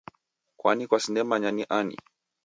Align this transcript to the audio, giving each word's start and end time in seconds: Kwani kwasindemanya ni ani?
Kwani 0.59 0.83
kwasindemanya 0.89 1.49
ni 1.55 1.63
ani? 1.79 1.95